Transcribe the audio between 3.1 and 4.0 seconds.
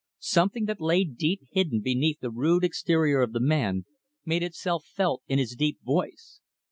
of the man,